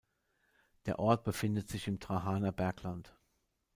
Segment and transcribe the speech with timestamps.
[0.87, 3.15] Der Ort befindet sich im Drahaner Bergland.